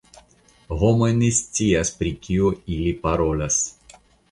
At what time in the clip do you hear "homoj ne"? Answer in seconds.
0.83-1.29